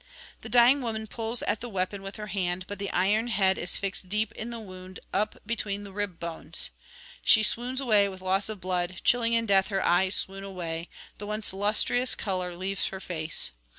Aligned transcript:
The 0.41 0.49
dying 0.49 0.81
woman 0.81 1.05
pulls 1.05 1.43
at 1.43 1.61
the 1.61 1.69
weapon 1.69 2.01
with 2.01 2.15
her 2.15 2.25
hand; 2.25 2.65
but 2.67 2.79
the 2.79 2.89
iron 2.89 3.27
head 3.27 3.59
is 3.59 3.77
fixed 3.77 4.09
deep 4.09 4.31
in 4.31 4.49
the 4.49 4.59
wound 4.59 4.99
up 5.13 5.37
between 5.45 5.83
the 5.83 5.91
rib 5.91 6.19
bones. 6.19 6.71
She 7.21 7.43
swoons 7.43 7.79
away 7.79 8.09
with 8.09 8.19
loss 8.19 8.49
of 8.49 8.59
blood; 8.59 9.01
chilling 9.03 9.33
in 9.33 9.45
death 9.45 9.67
her 9.67 9.85
eyes 9.85 10.15
swoon 10.15 10.43
away; 10.43 10.89
the 11.19 11.27
once 11.27 11.53
lustrous 11.53 12.15
colour 12.15 12.55
leaves 12.55 12.87
her 12.87 12.99
face. 12.99 13.51